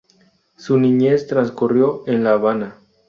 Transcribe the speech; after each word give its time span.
Su 0.57 0.79
niñez 0.79 1.27
transcurrió 1.27 2.01
en 2.07 2.23
La 2.23 2.31
Habana. 2.31 2.75